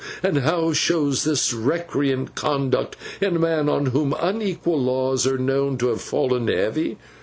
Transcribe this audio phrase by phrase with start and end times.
[0.23, 5.77] And how shows this recreant conduct in a man on whom unequal laws are known
[5.77, 6.97] to have fallen heavy?